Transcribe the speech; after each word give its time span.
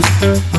Toto 0.00 0.49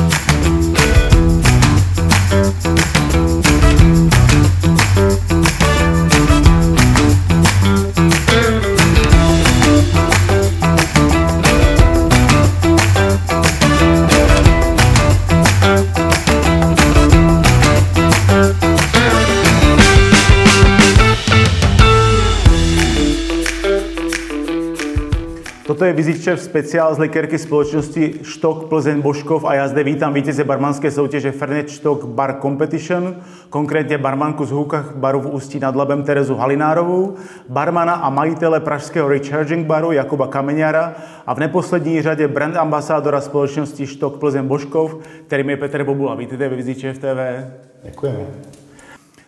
je 25.92 25.96
Vizitčev 25.96 26.40
speciál 26.40 26.94
z 26.94 26.98
likérky 26.98 27.38
společnosti 27.38 28.14
Štok 28.22 28.68
Plzeň 28.68 29.00
Božkov 29.00 29.44
a 29.44 29.54
já 29.54 29.68
zde 29.68 29.84
vítám 29.84 30.14
vítěze 30.14 30.44
barmanské 30.44 30.90
soutěže 30.90 31.32
Fernet 31.32 31.70
Štok 31.70 32.04
Bar 32.04 32.36
Competition, 32.42 33.16
konkrétně 33.50 33.98
barmanku 33.98 34.44
z 34.44 34.50
Hůkach 34.50 34.96
baru 34.96 35.20
v 35.20 35.26
Ústí 35.26 35.58
nad 35.58 35.76
Labem 35.76 36.02
Terezu 36.02 36.34
Halinárovou, 36.34 37.14
barmana 37.48 37.92
a 37.92 38.10
majitele 38.10 38.60
pražského 38.60 39.08
Recharging 39.08 39.66
baru 39.66 39.92
Jakuba 39.92 40.26
Kameňara 40.26 40.94
a 41.26 41.34
v 41.34 41.38
neposlední 41.38 42.02
řadě 42.02 42.28
brand 42.28 42.56
ambasádora 42.56 43.20
společnosti 43.20 43.86
Štok 43.86 44.18
Plzeň 44.18 44.46
Božkov, 44.46 44.96
kterým 45.26 45.50
je 45.50 45.56
Petr 45.56 45.84
Bobula. 45.84 46.14
Vítejte 46.14 46.48
ve 46.48 46.56
Vizitčev 46.56 46.98
TV. 46.98 47.44
Děkujeme. 47.84 48.26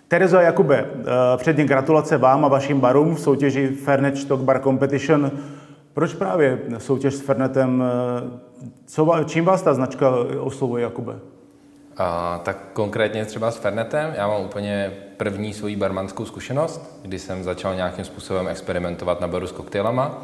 Terezo 0.09 0.39
a 0.39 0.43
Jakube, 0.43 0.85
eh, 0.85 1.05
předně 1.37 1.65
gratulace 1.65 2.19
vám 2.19 2.45
a 2.45 2.49
vašim 2.49 2.81
barům 2.81 3.15
v 3.15 3.21
soutěži 3.21 3.69
Fernet 3.69 4.19
Stock 4.19 4.43
Bar 4.43 4.61
Competition. 4.61 5.31
Proč 5.95 6.15
právě 6.15 6.59
soutěž 6.79 7.15
s 7.15 7.21
Fernetem? 7.21 7.83
eh, 7.83 8.41
Co, 8.87 9.17
čím 9.27 9.45
vás 9.45 9.63
ta 9.63 9.75
značka 9.75 10.11
oslovuje, 10.41 10.83
Jakube? 10.83 11.19
A, 11.97 12.41
tak 12.45 12.57
konkrétně 12.73 13.25
třeba 13.25 13.51
s 13.51 13.57
Fernetem, 13.57 14.15
já 14.17 14.27
mám 14.29 14.43
úplně 14.43 14.93
první 15.17 15.53
svoji 15.55 15.77
barmanskou 15.77 16.25
zkušenost, 16.25 17.01
kdy 17.03 17.19
jsem 17.19 17.45
začal 17.45 17.75
nějakým 17.75 18.05
způsobem 18.05 18.49
experimentovat 18.49 19.21
na 19.21 19.29
baru 19.29 19.47
s 19.47 19.53
koktejlama. 19.53 20.23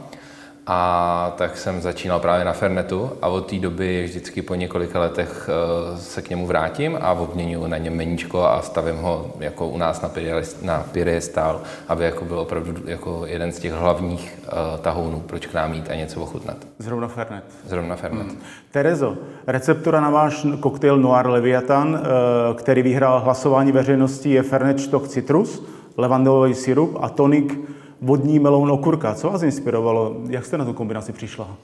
A 0.67 1.33
tak 1.39 1.57
jsem 1.57 1.81
začínal 1.81 2.21
právě 2.21 2.45
na 2.45 2.53
Fernetu 2.53 3.11
a 3.23 3.29
od 3.29 3.47
té 3.47 3.59
doby 3.59 4.05
vždycky 4.05 4.43
po 4.43 4.55
několika 4.55 5.01
letech 5.01 5.49
eh, 5.49 5.99
se 5.99 6.23
k 6.23 6.31
němu 6.31 6.47
vrátím 6.47 6.99
a 7.01 7.13
obměňuji 7.13 7.67
na 7.67 7.79
něm 7.79 7.97
meníčko 7.97 8.45
a 8.45 8.63
stavím 8.63 8.97
ho 8.97 9.33
jako 9.41 9.69
u 9.69 9.79
nás 9.79 10.03
na, 10.03 10.09
piedest- 10.09 10.63
na 10.63 10.85
piedestal, 10.93 11.61
aby 11.89 12.05
jako 12.05 12.25
byl 12.25 12.39
opravdu 12.39 12.75
jako 12.85 13.23
jeden 13.27 13.53
z 13.53 13.59
těch 13.59 13.73
hlavních 13.73 14.39
uh, 14.45 14.81
tahounů, 14.81 15.21
proč 15.21 15.47
k 15.47 15.55
nám 15.55 15.75
jít 15.75 15.91
a 15.91 15.95
něco 15.95 16.21
ochutnat. 16.21 16.57
Zrovna 16.79 17.09
Fernet. 17.09 17.45
Zrovna 17.67 17.97
Fernet. 17.97 18.27
Terezo, 18.71 19.17
receptura 19.47 20.01
na 20.01 20.11
váš 20.11 20.47
koktejl 20.61 20.99
Noir 20.99 21.27
Leviathan, 21.27 22.01
eh, 22.03 22.55
který 22.55 22.83
vyhrál 22.83 23.21
hlasování 23.21 23.73
veřejnosti, 23.73 24.31
je 24.31 24.43
Fernet 24.43 24.81
Stock 24.81 25.09
Citrus, 25.09 25.63
levandelový 25.97 26.55
sirup 26.55 26.99
a 27.01 27.09
tonik 27.09 27.59
vodní 28.03 28.39
meloun 28.39 28.71
okurka. 28.71 29.15
Co 29.15 29.31
vás 29.31 29.43
inspirovalo? 29.43 30.17
Jak 30.29 30.45
jste 30.45 30.59
na 30.59 30.65
tu 30.65 30.73
kombinaci 30.73 31.13
přišla? 31.13 31.57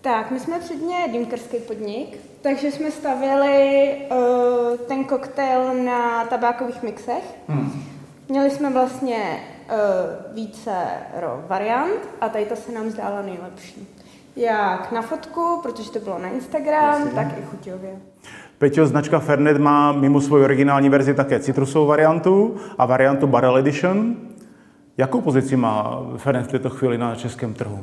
Tak, 0.00 0.30
my 0.30 0.40
jsme 0.40 0.60
předně 0.60 0.96
dýmkerský 1.12 1.56
podnik, 1.56 2.18
takže 2.42 2.70
jsme 2.70 2.90
stavili 2.90 3.94
uh, 4.10 4.76
ten 4.88 5.04
koktejl 5.04 5.74
na 5.84 6.24
tabákových 6.24 6.82
mixech. 6.82 7.38
Hmm. 7.48 7.82
Měli 8.28 8.50
jsme 8.50 8.70
vlastně 8.70 9.16
uh, 9.16 10.34
více 10.34 10.72
variant 11.48 12.08
a 12.20 12.28
tady 12.28 12.44
to 12.44 12.56
se 12.56 12.72
nám 12.72 12.90
zdála 12.90 13.22
nejlepší. 13.22 13.88
Jak 14.36 14.92
na 14.92 15.02
fotku, 15.02 15.60
protože 15.62 15.90
to 15.90 15.98
bylo 15.98 16.18
na 16.18 16.28
Instagram, 16.28 17.00
Jasně. 17.00 17.14
tak 17.14 17.38
i 17.38 17.42
chuťově. 17.42 17.90
Peťo, 18.58 18.86
značka 18.86 19.18
Fernet 19.18 19.58
má 19.58 19.92
mimo 19.92 20.20
svoji 20.20 20.44
originální 20.44 20.88
verzi 20.88 21.14
také 21.14 21.40
citrusovou 21.40 21.86
variantu 21.86 22.56
a 22.78 22.86
variantu 22.86 23.26
Barrel 23.26 23.58
Edition. 23.58 24.16
Jakou 24.98 25.20
pozici 25.20 25.56
má 25.56 26.04
Fernet 26.16 26.46
v 26.46 26.50
této 26.50 26.70
chvíli 26.70 26.98
na 26.98 27.14
českém 27.14 27.54
trhu? 27.54 27.80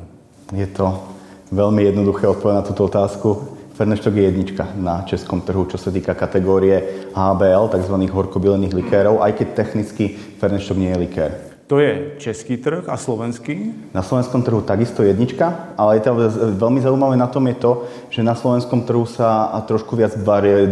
Je 0.54 0.66
to 0.66 1.02
veľmi 1.50 1.82
jednoduché 1.82 2.30
odpovedať 2.30 2.56
na 2.62 2.66
túto 2.70 2.86
otázku. 2.86 3.58
Ferneštok 3.74 4.14
je 4.14 4.22
jednička 4.30 4.68
na 4.78 5.02
českom 5.02 5.42
trhu, 5.42 5.66
čo 5.66 5.74
sa 5.74 5.90
týka 5.90 6.14
kategórie 6.14 7.10
HBL, 7.10 7.66
tzv. 7.74 7.96
horkobylených 8.14 8.78
likérov, 8.78 9.26
aj 9.26 9.42
keď 9.42 9.48
technicky 9.58 10.14
Ferneštok 10.38 10.78
nie 10.78 10.94
je 10.94 10.98
likér. 11.02 11.30
To 11.66 11.82
je 11.82 12.14
český 12.22 12.62
trh 12.62 12.86
a 12.86 12.94
slovenský. 12.94 13.74
Na 13.90 14.06
slovenskom 14.06 14.46
trhu 14.46 14.62
takisto 14.62 15.02
jednička, 15.02 15.74
ale 15.74 15.98
je 15.98 16.06
to 16.06 16.14
veľmi 16.62 16.78
zaujímavé 16.78 17.18
na 17.18 17.26
tom 17.26 17.42
je 17.50 17.58
to, 17.58 17.72
že 18.06 18.22
na 18.22 18.38
slovenskom 18.38 18.86
trhu 18.86 19.02
sa 19.02 19.50
trošku 19.66 19.98
viac 19.98 20.14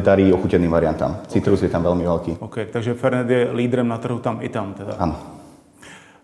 darí 0.07 0.31
ochuteným 0.31 0.71
variantám. 0.71 1.19
Citrus 1.27 1.67
je 1.67 1.71
tam 1.71 1.83
veľmi 1.83 2.07
veľký. 2.07 2.33
OK, 2.39 2.71
takže 2.71 2.95
Fernet 2.95 3.27
je 3.27 3.51
lídrem 3.51 3.91
na 3.91 3.99
trhu 3.99 4.23
tam 4.23 4.39
i 4.39 4.47
tam 4.47 4.71
teda. 4.79 4.95
Áno. 5.03 5.38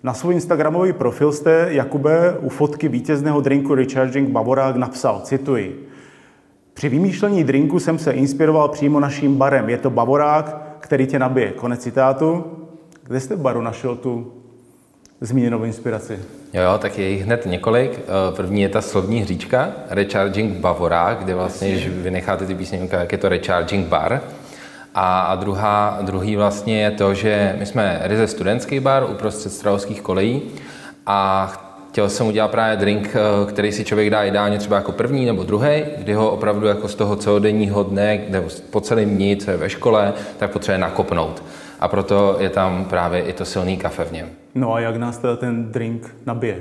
Na 0.04 0.14
svůj 0.14 0.34
Instagramový 0.34 0.92
profil 0.92 1.32
jste, 1.32 1.66
Jakube, 1.70 2.34
u 2.40 2.48
fotky 2.48 2.88
vítězného 2.88 3.40
drinku 3.40 3.74
Recharging 3.74 4.28
Bavorák 4.28 4.76
napsal, 4.76 5.20
cituji, 5.24 5.88
při 6.74 6.88
vymýšlení 6.88 7.44
drinku 7.44 7.78
jsem 7.80 7.98
se 7.98 8.12
inspiroval 8.12 8.68
přímo 8.68 9.00
naším 9.00 9.36
barem. 9.36 9.68
Je 9.68 9.78
to 9.78 9.90
Bavorák, 9.90 10.76
který 10.80 11.06
tě 11.06 11.18
nabije. 11.18 11.52
Konec 11.52 11.82
citátu. 11.82 12.44
Kde 13.04 13.20
jste 13.20 13.36
v 13.36 13.40
baru 13.40 13.62
našel 13.62 13.96
tu 13.96 14.32
zmíněnou 15.20 15.64
inspiraci? 15.64 16.18
Jo, 16.52 16.62
jo, 16.62 16.78
tak 16.78 16.98
je 16.98 17.08
jich 17.08 17.22
hned 17.22 17.46
několik. 17.46 17.98
Eh, 17.98 18.36
První 18.36 18.62
je 18.62 18.68
ta 18.68 18.80
slovní 18.80 19.20
hříčka, 19.20 19.72
Recharging 19.90 20.52
Bavorák, 20.56 21.18
kde 21.18 21.34
vlastně, 21.34 21.70
když 21.70 21.88
vynecháte 21.88 22.46
ty 22.46 22.54
písmenka, 22.54 23.00
jak 23.00 23.12
je 23.12 23.18
to 23.18 23.28
Recharging 23.28 23.86
Bar. 23.86 24.20
A, 24.94 25.34
druhá, 25.34 25.98
druhý 26.02 26.36
vlastně 26.36 26.82
je 26.82 26.90
to, 26.90 27.14
že 27.14 27.56
my 27.58 27.66
jsme 27.66 28.00
ryze 28.02 28.26
studentský 28.26 28.80
bar 28.80 29.06
uprostřed 29.10 29.52
Strahovských 29.52 30.02
kolejí 30.02 30.42
a 31.06 31.46
chtěl 31.88 32.08
jsem 32.08 32.26
udělat 32.26 32.50
právě 32.50 32.76
drink, 32.76 33.16
eh, 33.16 33.52
který 33.52 33.72
si 33.72 33.84
člověk 33.84 34.10
dá 34.10 34.24
ideálně 34.24 34.58
třeba 34.58 34.76
jako 34.76 34.92
první 34.92 35.26
nebo 35.26 35.42
druhý, 35.42 35.84
kdy 35.98 36.14
ho 36.14 36.30
opravdu 36.30 36.66
jako 36.66 36.88
z 36.88 36.94
toho 36.94 37.16
celodenního 37.16 37.82
dne, 37.82 38.20
nebo 38.28 38.48
po 38.70 38.80
celém 38.80 39.16
dní, 39.16 39.36
co 39.36 39.50
je 39.50 39.56
ve 39.56 39.70
škole, 39.70 40.12
tak 40.38 40.50
potřebuje 40.50 40.78
nakopnout. 40.78 41.42
A 41.80 41.88
proto 41.88 42.36
je 42.38 42.50
tam 42.50 42.84
právě 42.84 43.22
i 43.22 43.32
to 43.32 43.44
silný 43.44 43.76
kafe 43.76 44.04
v 44.04 44.12
něm. 44.12 44.28
No 44.54 44.74
a 44.74 44.80
jak 44.80 44.96
nás 44.96 45.18
teda 45.18 45.36
ten 45.36 45.72
drink 45.72 46.14
nabije? 46.26 46.56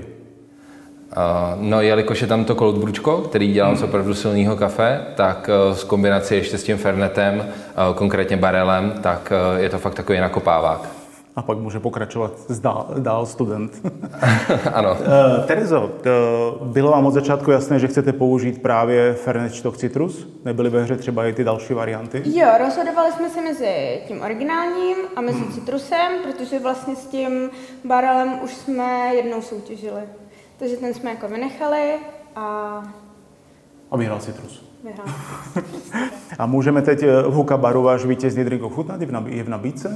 Uh, 1.17 1.61
no, 1.61 1.81
jelikož 1.81 2.21
je 2.21 2.27
tam 2.27 2.45
to 2.45 2.55
cold 2.55 2.77
bručko, 2.77 3.17
který 3.17 3.53
dělám 3.53 3.77
z 3.77 3.83
opravdu 3.83 4.13
silného 4.13 4.55
kafe, 4.55 5.01
tak 5.15 5.49
uh, 5.67 5.75
s 5.75 5.83
kombinací 5.83 6.35
ještě 6.35 6.57
s 6.57 6.63
tím 6.63 6.77
fernetem, 6.77 7.37
uh, 7.37 7.95
konkrétně 7.95 8.37
barelem, 8.37 8.93
tak 9.01 9.33
uh, 9.53 9.59
je 9.61 9.69
to 9.69 9.79
fakt 9.79 9.95
takový 9.95 10.19
nakopávák. 10.19 10.89
A 11.35 11.41
pak 11.41 11.57
může 11.57 11.79
pokračovat 11.79 12.31
dál, 12.61 12.87
dál 12.99 13.25
student. 13.25 13.81
ano. 14.73 14.97
Eh, 15.01 15.43
Terezo, 15.47 15.91
bylo 16.63 16.91
vám 16.91 17.05
od 17.05 17.11
začátku 17.11 17.51
jasné, 17.51 17.79
že 17.79 17.87
chcete 17.87 18.13
použít 18.13 18.61
právě 18.61 19.13
Fernet 19.13 19.55
Stock 19.55 19.77
Citrus? 19.77 20.27
Nebyly 20.45 20.69
ve 20.69 20.83
hře 20.83 20.97
třeba 20.97 21.25
i 21.25 21.33
ty 21.33 21.43
další 21.43 21.73
varianty? 21.73 22.21
Jo, 22.25 22.47
rozhodovali 22.65 23.11
jsme 23.11 23.29
se 23.29 23.41
mezi 23.41 24.01
tím 24.07 24.21
originálním 24.21 24.97
a 25.15 25.21
mezi 25.21 25.43
citrusem, 25.53 26.11
protože 26.23 26.59
vlastně 26.59 26.95
s 26.95 27.05
tím 27.05 27.49
barelem 27.83 28.39
už 28.43 28.53
jsme 28.53 29.15
jednou 29.15 29.41
soutěžili. 29.41 30.01
Takže 30.63 30.77
ten 30.77 30.93
jsme 30.93 31.09
jako 31.09 31.27
vynechali 31.27 31.93
a 32.35 32.43
A 33.91 33.97
vyhrál 33.97 34.19
Citrus. 34.19 34.65
vyhrál. 34.83 35.07
A 36.39 36.45
můžeme 36.45 36.81
teď 36.81 37.03
eh, 37.03 37.21
v 37.21 37.33
Huka 37.33 37.57
baru 37.57 37.81
váš 37.81 38.05
vítězný 38.05 38.43
drink 38.43 38.63
ochutnat? 38.63 39.01
Je 39.01 39.07
v, 39.07 39.11
nabí- 39.11 39.33
je 39.35 39.43
v 39.43 39.49
nabídce? 39.49 39.93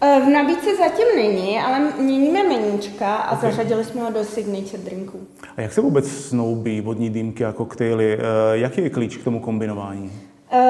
Eh, 0.00 0.20
V 0.26 0.28
nabídce 0.28 0.76
zatím 0.76 1.06
není, 1.16 1.58
ale 1.60 1.92
měníme 1.98 2.42
meníčka 2.42 3.16
a 3.16 3.36
okay. 3.36 3.50
zařadili 3.50 3.84
jsme 3.84 4.00
ho 4.02 4.10
do 4.10 4.24
signature 4.24 4.82
drinků. 4.82 5.18
A 5.56 5.60
jak 5.60 5.72
se 5.72 5.80
vůbec 5.80 6.08
snoubí 6.08 6.80
vodní 6.80 7.10
dýmky 7.10 7.44
a 7.44 7.52
koktejly? 7.52 8.18
Eh, 8.18 8.22
Jaký 8.52 8.80
je 8.82 8.90
klíč 8.90 9.16
k 9.16 9.24
tomu 9.24 9.40
kombinování? 9.40 10.12
Uh, 10.52 10.60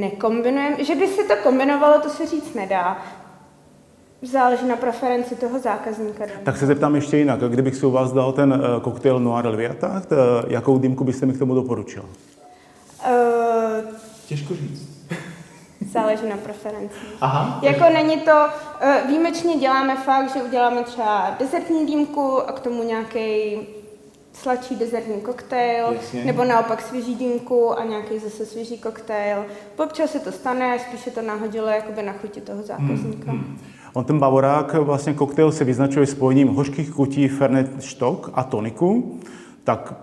nekombinujeme, 0.00 0.84
že 0.84 0.94
by 0.94 1.06
se 1.08 1.24
to 1.24 1.36
kombinovalo, 1.42 2.00
to 2.00 2.08
se 2.10 2.26
říct 2.26 2.54
nedá. 2.54 2.98
Záleží 4.22 4.66
na 4.68 4.76
preferenci 4.76 5.34
toho 5.36 5.58
zákazníka. 5.58 6.24
Tak 6.44 6.56
se 6.56 6.66
zeptám 6.66 6.94
ještě 6.94 7.16
jinak. 7.16 7.40
Kdybych 7.40 7.74
si 7.76 7.86
u 7.86 7.90
vás 7.90 8.12
dal 8.12 8.32
ten 8.32 8.62
eh, 8.64 8.80
koktejl 8.80 9.20
Noir 9.20 9.46
Leviathan, 9.46 10.02
eh, 10.12 10.16
jakou 10.48 10.78
dýmku 10.78 11.04
byste 11.04 11.26
mi 11.26 11.32
k 11.32 11.38
tomu 11.38 11.54
doporučil? 11.54 12.02
Uh, 12.02 13.94
Těžko 14.26 14.54
říct. 14.54 14.88
záleží 15.92 16.28
na 16.28 16.36
preferenci. 16.36 16.96
Aha. 17.20 17.60
Jako 17.62 17.84
není 17.92 18.20
to, 18.20 18.32
uh, 18.32 19.08
výjimečně 19.08 19.56
děláme 19.56 19.96
fakt, 19.96 20.32
že 20.32 20.42
uděláme 20.42 20.82
třeba 20.82 21.36
dezertní 21.38 21.86
dýmku 21.86 22.48
a 22.48 22.52
k 22.52 22.60
tomu 22.60 22.82
nějaký 22.82 23.58
sladší 24.32 24.76
dezertní 24.76 25.20
koktejl, 25.20 25.86
Jasně. 25.92 26.24
nebo 26.24 26.44
naopak 26.44 26.82
svěží 26.82 27.14
dýmku 27.14 27.78
a 27.78 27.84
nějaký 27.84 28.18
zase 28.18 28.46
svěží 28.46 28.78
koktejl. 28.78 29.44
Občas 29.76 30.10
se 30.10 30.20
to 30.20 30.32
stane, 30.32 30.78
spíš 30.78 31.00
se 31.00 31.10
to 31.10 31.22
nahodilo 31.22 31.66
jakoby 31.66 32.02
na 32.02 32.12
chuti 32.12 32.40
toho 32.40 32.62
zákazníka. 32.62 33.30
Hmm, 33.30 33.58
On 33.94 34.04
ten 34.04 34.18
bavorák, 34.18 34.74
vlastně 34.74 35.14
koktejl 35.14 35.52
se 35.52 35.64
vyznačuje 35.64 36.06
spojením 36.06 36.48
hořkých 36.48 36.90
chutí 36.90 37.28
Fernet 37.28 37.82
Stock 37.82 38.30
a 38.34 38.42
toniku. 38.42 39.20
Tak 39.64 39.94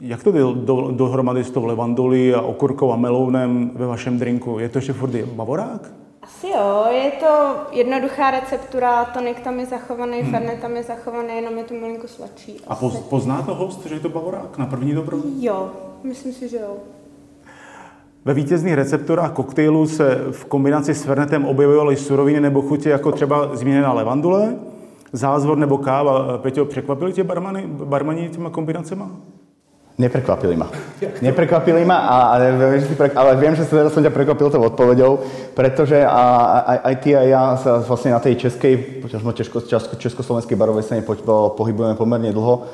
Jak 0.00 0.24
to 0.24 0.32
jde 0.32 0.40
do, 0.40 0.90
dohromady 0.90 1.44
s 1.44 1.50
tou 1.50 1.64
levandulí 1.64 2.34
a 2.34 2.40
okurkou 2.40 2.92
a 2.92 2.96
melounem 2.96 3.70
ve 3.74 3.86
vašem 3.86 4.18
drinku? 4.18 4.58
Je 4.58 4.68
to 4.68 4.78
ještě 4.78 4.92
furt 4.92 5.14
bavorák? 5.16 5.92
Asi 6.22 6.46
jo, 6.46 6.84
je 6.90 7.10
to 7.10 7.56
jednoduchá 7.72 8.30
receptura, 8.30 9.04
tonik 9.04 9.40
tam 9.40 9.60
je 9.60 9.66
zachovaný, 9.66 10.20
hmm. 10.20 10.30
fernet 10.30 10.60
tam 10.60 10.76
je 10.76 10.82
zachovaný, 10.82 11.36
jenom 11.36 11.58
je 11.58 11.64
to 11.64 11.74
malinko 11.74 12.08
sladší. 12.08 12.56
A 12.68 12.74
poz, 12.74 12.96
pozná 12.96 13.42
to 13.42 13.54
host, 13.54 13.86
že 13.86 13.94
je 13.94 14.00
to 14.00 14.08
bavorák 14.08 14.58
na 14.58 14.66
první 14.66 14.94
dobro? 14.94 15.18
Jo, 15.38 15.70
myslím 16.04 16.32
si, 16.32 16.48
že 16.48 16.56
jo. 16.56 16.76
Ve 18.24 18.34
vítězných 18.34 18.74
recepturách 18.74 19.32
koktejlů 19.32 19.86
se 19.86 20.18
v 20.30 20.44
kombinaci 20.44 20.94
s 20.94 21.04
fernetem 21.04 21.44
objevovaly 21.44 21.96
suroviny 21.96 22.40
nebo 22.40 22.62
chutě 22.62 22.90
jako 22.90 23.12
třeba 23.12 23.56
zmíněná 23.56 23.92
levandule, 23.92 24.54
zázvor 25.12 25.58
nebo 25.58 25.78
káva. 25.78 26.38
Peťo, 26.38 26.64
překvapili 26.64 27.12
tě 27.12 27.24
barmani, 27.24 27.64
barmani 27.66 28.28
těma 28.28 28.50
kombinacemi? 28.50 29.02
Neprekvapili 29.98 30.56
ma. 30.56 30.70
Neprekvapili 31.22 31.84
ma, 31.84 31.96
a, 31.96 32.20
a, 32.20 32.36
ale 33.16 33.36
viem, 33.36 33.52
že 33.56 33.68
teda 33.68 33.92
som 33.92 34.00
ťa 34.00 34.08
prekvapil 34.08 34.48
tou 34.48 34.64
odpovedou, 34.64 35.20
pretože 35.52 36.00
a, 36.00 36.24
aj, 36.64 36.78
aj 36.88 36.94
ty 37.04 37.10
a 37.12 37.22
ja 37.28 37.42
sa 37.60 37.84
vlastne 37.84 38.16
na 38.16 38.20
tej 38.20 38.40
českej, 38.40 39.04
česko, 39.36 39.60
česko, 39.60 39.96
československej 40.00 40.56
barovej 40.56 40.88
scéne 40.88 41.04
po, 41.04 41.52
pohybujeme 41.52 42.00
pomerne 42.00 42.32
dlho 42.32 42.64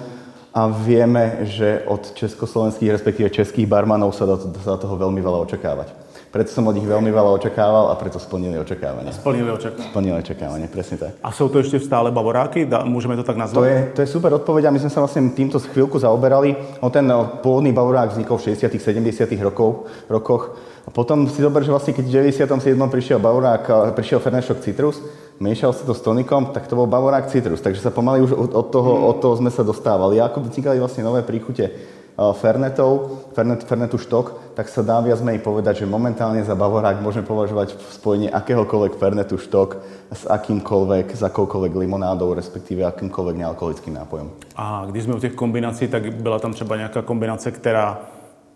a 0.56 0.73
vieme, 0.73 1.44
že 1.44 1.85
od 1.85 2.17
československých, 2.17 2.88
respektíve 2.97 3.29
českých 3.29 3.69
barmanov 3.69 4.17
sa 4.17 4.25
do 4.25 4.41
toho 4.81 4.97
veľmi 4.97 5.20
veľa 5.20 5.44
očakávať. 5.44 5.93
Preto 6.32 6.53
som 6.53 6.64
od 6.69 6.76
nich 6.76 6.85
veľmi 6.85 7.12
veľa 7.12 7.32
očakával 7.37 7.93
a 7.93 7.94
preto 7.97 8.17
splnili 8.17 8.56
očakávania. 8.61 9.12
Splnili 9.12 9.53
očakávania. 9.53 9.88
Splnili 9.88 10.17
očakávania, 10.20 10.69
presne 10.69 10.97
tak. 10.97 11.12
A 11.20 11.29
sú 11.32 11.49
to 11.49 11.61
ešte 11.61 11.81
stále 11.81 12.08
bavoráky? 12.12 12.64
Môžeme 12.88 13.17
to 13.17 13.25
tak 13.25 13.37
nazvať? 13.41 13.56
To 13.56 13.64
je, 13.64 13.76
to 13.93 14.00
je 14.05 14.08
super 14.08 14.32
odpoveď 14.37 14.69
a 14.69 14.75
my 14.75 14.81
sme 14.81 14.93
sa 14.93 15.00
vlastne 15.00 15.32
týmto 15.32 15.61
chvíľku 15.61 15.97
zaoberali. 16.00 16.56
O 16.81 16.88
ten 16.88 17.09
pôvodný 17.41 17.73
bavorák 17.73 18.17
vznikol 18.17 18.41
v 18.41 18.52
60 18.52 18.69
70 18.69 19.32
rokov, 19.44 19.88
rokoch. 20.09 20.56
A 20.85 20.93
potom 20.93 21.25
si 21.25 21.41
zober, 21.41 21.64
že 21.64 21.73
vlastne 21.73 21.97
keď 21.97 22.05
v 22.05 22.12
97. 22.32 22.76
prišiel 22.76 23.19
bavorák, 23.20 23.93
prišiel 23.97 24.20
Fernet 24.20 24.44
Citrus, 24.44 25.00
miešal 25.41 25.73
sa 25.73 25.85
to 25.85 25.94
s 25.94 26.00
tonikom, 26.00 26.53
tak 26.53 26.69
to 26.69 26.77
bol 26.77 26.87
bavorák 26.87 27.29
Citrus. 27.29 27.61
Takže 27.61 27.81
sa 27.81 27.91
pomaly 27.91 28.25
už 28.25 28.33
od 28.37 28.67
toho, 28.73 28.93
mm. 28.97 29.05
od 29.11 29.17
toho 29.21 29.35
sme 29.37 29.50
sa 29.50 29.62
dostávali. 29.62 30.21
A 30.21 30.29
ako 30.29 30.47
vznikali 30.47 30.81
vlastne 30.81 31.05
nové 31.05 31.23
príchute 31.23 31.71
Fernetov, 32.17 33.21
Fernet, 33.37 33.61
Fernetu 33.69 34.00
štok, 34.00 34.56
tak 34.56 34.73
sa 34.73 34.81
dá 34.81 35.05
viac 35.05 35.21
menej 35.21 35.44
povedať, 35.44 35.85
že 35.85 35.87
momentálne 35.87 36.41
za 36.41 36.56
Bavorák 36.56 37.05
môžeme 37.05 37.29
považovať 37.29 37.77
v 37.77 37.93
spojení 37.93 38.27
akéhokoľvek 38.33 38.97
Fernetu 38.97 39.37
štok 39.37 39.77
s 40.09 40.25
akýmkoľvek, 40.25 41.12
s 41.12 41.21
akoukoľvek 41.21 41.77
limonádou, 41.77 42.33
respektíve 42.33 42.88
akýmkoľvek 42.88 43.37
nealkoholickým 43.37 43.94
nápojom. 44.00 44.33
A 44.56 44.88
když 44.88 45.05
jsme 45.05 45.15
u 45.15 45.21
těch 45.21 45.35
kombinací, 45.35 45.88
tak 45.88 46.15
byla 46.17 46.38
tam 46.38 46.53
třeba 46.53 46.77
nějaká 46.77 47.03
kombinace, 47.03 47.50
která 47.50 48.00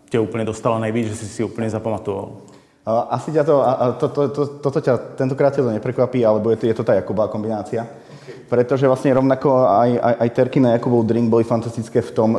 tě 0.08 0.20
úplně 0.20 0.44
dostala 0.44 0.78
nejvíc, 0.78 1.08
že 1.08 1.14
si 1.14 1.26
si 1.26 1.44
úplně 1.44 1.70
zapamatoval? 1.70 2.28
Asi 2.86 3.28
ťa 3.30 3.44
to, 3.44 3.56
to, 4.00 4.06
to, 4.08 4.22
to, 4.32 4.42
toto 4.64 4.78
ťa 4.80 5.20
tentokrát 5.20 5.52
to 5.52 5.68
neprekvapí, 5.68 6.24
alebo 6.24 6.48
je 6.50 6.56
to, 6.56 6.64
je 6.66 6.74
to 6.74 6.84
tá 6.84 6.96
Jakubová 6.96 7.28
kombinácia. 7.28 7.84
Okay. 7.84 8.48
Pretože 8.48 8.88
vlastne 8.88 9.12
rovnako 9.12 9.68
aj, 9.68 9.90
aj, 10.00 10.14
aj 10.16 10.28
Terky 10.32 10.58
na 10.64 10.74
Jakubov 10.74 11.04
drink 11.04 11.28
boli 11.28 11.44
fantastické 11.44 12.00
v 12.00 12.12
tom, 12.16 12.30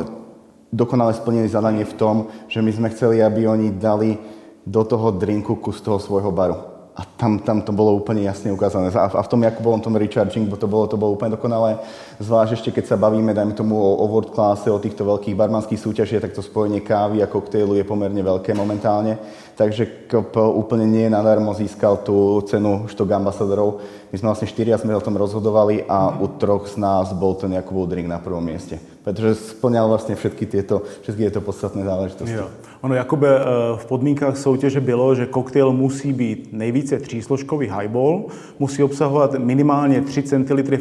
dokonale 0.74 1.14
splnili 1.14 1.46
zadanie 1.46 1.86
v 1.86 1.94
tom, 1.94 2.16
že 2.50 2.58
my 2.58 2.70
sme 2.74 2.88
chceli, 2.90 3.22
aby 3.22 3.46
oni 3.46 3.70
dali 3.78 4.18
do 4.66 4.82
toho 4.82 5.14
drinku 5.14 5.62
kus 5.62 5.78
toho 5.78 6.02
svojho 6.02 6.34
baru 6.34 6.71
a 6.92 7.08
tam, 7.16 7.40
tam 7.40 7.64
to 7.64 7.72
bolo 7.72 7.96
úplne 7.96 8.28
jasne 8.28 8.52
ukázané. 8.52 8.92
A, 8.92 9.08
a 9.08 9.22
v 9.24 9.30
tom 9.32 9.40
Jakubovom 9.40 9.80
tom 9.80 9.96
recharging, 9.96 10.44
bo 10.44 10.60
to 10.60 10.68
bolo, 10.68 10.84
to 10.84 11.00
bolo 11.00 11.16
úplne 11.16 11.32
dokonalé. 11.32 11.80
Zvlášť 12.20 12.52
ešte, 12.52 12.68
keď 12.68 12.84
sa 12.84 13.00
bavíme, 13.00 13.32
dajme 13.32 13.56
tomu 13.56 13.80
o, 13.80 13.96
o 13.96 14.04
world 14.12 14.36
classe, 14.36 14.68
o 14.68 14.76
týchto 14.76 15.08
veľkých 15.08 15.32
barmanských 15.32 15.80
súťažiach, 15.80 16.28
tak 16.28 16.36
to 16.36 16.44
spojenie 16.44 16.84
kávy 16.84 17.24
a 17.24 17.32
koktejlu 17.32 17.80
je 17.80 17.88
pomerne 17.88 18.20
veľké 18.20 18.52
momentálne. 18.52 19.16
Takže 19.56 20.04
KP 20.04 20.36
úplne 20.36 20.84
nie 20.84 21.08
nadarmo 21.08 21.56
získal 21.56 22.04
tú 22.04 22.44
cenu 22.44 22.84
štok 22.92 23.08
ambasadorov. 23.16 23.80
My 24.12 24.16
sme 24.20 24.28
vlastne 24.28 24.52
štyria 24.52 24.76
sme 24.76 24.92
o 24.92 25.00
tom 25.00 25.16
rozhodovali 25.16 25.88
a 25.88 26.12
u 26.12 26.28
troch 26.36 26.68
z 26.68 26.76
nás 26.76 27.08
bol 27.16 27.40
ten 27.40 27.56
Jakubov 27.56 27.88
drink 27.88 28.04
na 28.04 28.20
prvom 28.20 28.44
mieste. 28.44 28.91
Pretože 29.02 29.34
splňal 29.34 29.90
vlastne 29.90 30.14
všetky 30.14 30.46
tieto, 30.46 30.86
všetky 31.02 31.26
tieto 31.26 31.42
podstatné 31.42 31.82
záležitosti. 31.82 32.38
Jo. 32.38 32.46
Ono 32.86 32.94
Jakube, 32.94 33.28
eh, 33.28 33.42
v 33.76 33.84
podmínkách 33.86 34.38
soutěže 34.38 34.80
bylo, 34.80 35.14
že 35.14 35.26
koktejl 35.26 35.72
musí 35.72 36.12
být 36.12 36.48
nejvíce 36.52 36.98
třísložkový 36.98 37.66
highball, 37.66 38.26
musí 38.58 38.82
obsahovat 38.82 39.34
minimálně 39.38 40.00
3 40.00 40.22
centilitry 40.22 40.76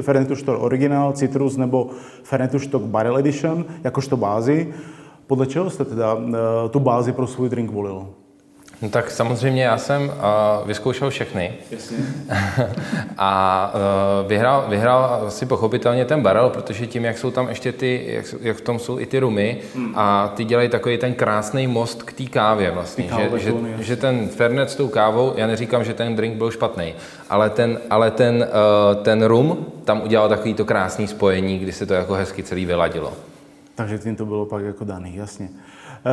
Fernetu 0.00 0.36
Original, 0.46 1.12
Citrus 1.12 1.56
nebo 1.56 1.90
Fernetu 2.22 2.58
Štok 2.58 2.82
Barrel 2.82 3.18
Edition, 3.18 3.64
jakožto 3.84 4.16
bázi. 4.16 4.74
Podle 5.26 5.46
čeho 5.46 5.70
jste 5.70 5.84
teda 5.84 6.16
eh, 6.18 6.68
tu 6.68 6.80
bázi 6.80 7.12
pro 7.12 7.26
svůj 7.26 7.48
drink 7.48 7.70
volil? 7.70 8.06
No 8.82 8.88
tak 8.88 9.10
samozřejmě 9.10 9.64
já 9.64 9.78
jsem 9.78 10.02
uh, 10.02 10.66
vyzkoušel 10.66 11.10
všechny. 11.10 11.52
Jasně. 11.70 11.96
a 13.18 13.72
uh, 14.22 14.28
vyhrál, 14.28 14.64
vyhrál 14.68 15.24
asi 15.26 15.46
pochopitelně 15.46 16.04
ten 16.04 16.22
barel, 16.22 16.50
protože 16.50 16.86
tím, 16.86 17.04
jak 17.04 17.18
jsou 17.18 17.30
tam 17.30 17.48
ještě 17.48 17.72
ty, 17.72 18.04
jak, 18.06 18.24
jak 18.40 18.56
v 18.56 18.60
tom 18.60 18.78
jsou 18.78 18.98
i 18.98 19.06
ty 19.06 19.18
rumy 19.18 19.58
hmm. 19.74 19.92
a 19.96 20.32
ty 20.36 20.44
dělají 20.44 20.68
takový 20.68 20.98
ten 20.98 21.14
krásný 21.14 21.66
most 21.66 22.02
k 22.02 22.12
té 22.12 22.24
kávě 22.24 22.70
vlastně. 22.70 23.08
Že, 23.16 23.38
že, 23.38 23.52
že, 23.78 23.96
ten 23.96 24.28
Fernet 24.28 24.70
s 24.70 24.76
tou 24.76 24.88
kávou, 24.88 25.32
já 25.36 25.46
neříkám, 25.46 25.84
že 25.84 25.94
ten 25.94 26.16
drink 26.16 26.34
byl 26.34 26.50
špatný, 26.50 26.94
ale 27.30 27.50
ten, 27.50 27.78
ale 27.90 28.10
ten, 28.10 28.46
uh, 28.96 29.02
ten 29.02 29.24
rum 29.24 29.66
tam 29.84 30.02
udělal 30.02 30.28
takový 30.28 30.54
to 30.54 30.64
krásný 30.64 31.06
spojení, 31.06 31.58
kdy 31.58 31.72
se 31.72 31.86
to 31.86 31.94
jako 31.94 32.14
hezky 32.14 32.42
celý 32.42 32.66
vyladilo. 32.66 33.12
Takže 33.74 33.98
tím 33.98 34.16
to 34.16 34.26
bylo 34.26 34.46
pak 34.46 34.64
jako 34.64 34.84
daný, 34.84 35.16
jasně. 35.16 35.48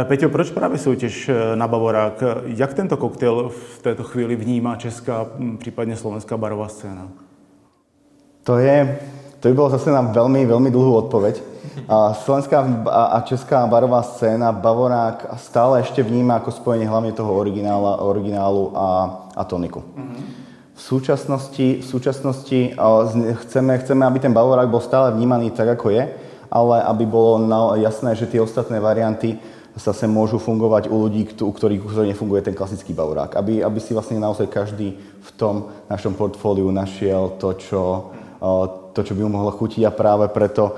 Eh, 0.02 0.06
Peťo, 0.06 0.30
proč 0.30 0.52
právě 0.52 0.78
soutěž 0.78 1.30
eh, 1.30 1.56
na 1.56 1.68
Bavorák? 1.68 2.24
Jak 2.46 2.74
tento 2.74 2.98
koktejl 2.98 3.50
v 3.50 3.82
této 3.82 4.04
chvíli 4.04 4.36
vnímá 4.36 4.76
česká, 4.76 5.26
hm, 5.38 5.58
případně 5.58 5.96
slovenská 5.96 6.38
barová 6.38 6.68
scéna? 6.68 7.08
To 8.44 8.58
je, 8.58 9.00
to 9.40 9.48
by 9.48 9.54
bylo 9.54 9.70
zase 9.70 9.92
na 9.92 10.02
velmi, 10.02 10.46
velmi 10.46 10.72
dlhou 10.72 10.94
odpověď. 10.94 11.44
A 11.90 12.14
slovenská 12.14 12.68
a 12.92 13.22
česká 13.22 13.68
barová 13.68 14.02
scéna 14.02 14.52
Bavorák 14.52 15.26
stále 15.38 15.80
ještě 15.80 16.04
vnímá 16.04 16.34
jako 16.34 16.52
spojení 16.52 16.86
hlavně 16.86 17.12
toho 17.12 17.34
originála, 17.34 18.02
originálu 18.02 18.72
a, 18.76 19.20
a 19.36 19.44
toniku. 19.44 19.84
V 20.74 20.82
súčasnosti, 20.82 21.78
v 21.82 21.86
súčasnosti 21.86 22.74
chceme, 23.34 23.78
chceme, 23.78 24.06
aby 24.06 24.20
ten 24.20 24.34
Bavorák 24.34 24.70
bol 24.70 24.80
stále 24.80 25.12
vnímaný 25.12 25.52
tak, 25.52 25.68
ako 25.68 25.90
je, 25.90 26.10
ale 26.52 26.84
aby 26.84 27.06
bolo 27.06 27.40
jasné, 27.76 28.16
že 28.16 28.26
tie 28.26 28.42
ostatné 28.42 28.80
varianty 28.80 29.38
zase 29.74 30.06
môžu 30.06 30.38
fungovať 30.38 30.86
u 30.90 31.02
ľudí, 31.02 31.26
u 31.42 31.52
ktorých, 31.54 31.82
u 31.82 31.88
ktorých 31.90 32.12
nefunguje 32.14 32.46
ten 32.46 32.54
klasický 32.54 32.94
bavorák. 32.94 33.34
Aby, 33.34 33.66
aby 33.66 33.80
si 33.82 33.98
vlastne 33.98 34.22
naozaj 34.22 34.46
každý 34.50 34.94
v 34.98 35.30
tom 35.34 35.74
našom 35.90 36.14
portfóliu 36.14 36.70
našiel 36.70 37.42
to, 37.42 37.58
čo, 37.58 37.82
to, 38.94 39.00
čo 39.02 39.14
by 39.18 39.22
mu 39.26 39.42
mohlo 39.42 39.50
chutiť 39.50 39.90
a 39.90 39.92
práve 39.94 40.30
preto 40.30 40.78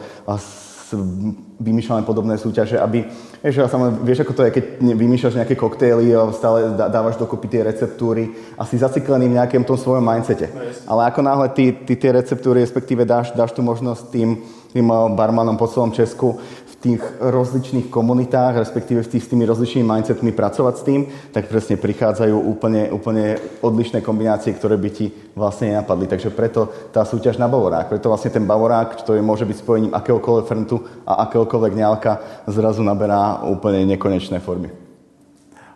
vymýšľame 1.60 2.06
podobné 2.06 2.38
súťaže, 2.38 2.78
aby, 2.78 3.10
vieš, 3.42 3.66
vieš, 4.06 4.22
ako 4.22 4.34
to 4.38 4.46
je, 4.46 4.52
keď 4.54 4.66
vymýšľaš 4.94 5.38
nejaké 5.42 5.56
koktejly 5.58 6.14
a 6.14 6.30
stále 6.30 6.78
dávaš 6.78 7.18
dokopy 7.18 7.48
tie 7.48 7.62
receptúry 7.66 8.32
a 8.54 8.68
si 8.68 8.78
zaciklený 8.78 9.26
v 9.32 9.38
nejakém 9.42 9.64
tom 9.66 9.80
svojom 9.80 10.06
mindsete. 10.06 10.52
No, 10.52 10.62
Ale 10.94 11.10
ako 11.10 11.22
náhle 11.26 11.48
ty, 11.58 11.74
ty 11.74 11.98
tie 11.98 12.12
receptúry, 12.14 12.62
respektíve 12.62 13.08
dáš, 13.08 13.34
dáš 13.34 13.56
tú 13.56 13.66
možnosť 13.66 14.04
tým, 14.14 14.30
tým 14.76 14.86
barmanom 15.16 15.58
po 15.58 15.66
celom 15.72 15.90
Česku 15.96 16.38
tých 16.86 17.02
rozličných 17.18 17.90
komunitách, 17.90 18.62
respektíve 18.62 19.02
v 19.02 19.18
tých, 19.18 19.26
s 19.26 19.32
tými 19.34 19.50
rozličnými 19.50 19.90
mindsetmi 19.90 20.30
pracovať 20.38 20.74
s 20.78 20.86
tým, 20.86 21.02
tak 21.34 21.50
presne 21.50 21.82
prichádzajú 21.82 22.38
úplne, 22.38 22.94
úplne 22.94 23.42
odlišné 23.66 24.06
kombinácie, 24.06 24.54
ktoré 24.54 24.78
by 24.78 24.90
ti 24.94 25.10
vlastne 25.34 25.74
nenapadli. 25.74 26.06
Takže 26.06 26.30
preto 26.30 26.70
tá 26.94 27.02
súťaž 27.02 27.42
na 27.42 27.50
Bavorák, 27.50 27.90
preto 27.90 28.14
vlastne 28.14 28.30
ten 28.30 28.46
Bavorák, 28.46 29.02
ktorý 29.02 29.26
môže 29.26 29.50
byť 29.50 29.58
spojením 29.58 29.98
akéhokoľvek 29.98 30.46
frentu 30.46 30.86
a 31.10 31.26
akéhokoľvek 31.26 31.74
ňalka, 31.74 32.12
zrazu 32.46 32.86
naberá 32.86 33.42
úplne 33.50 33.82
nekonečné 33.90 34.38
formy. 34.38 34.70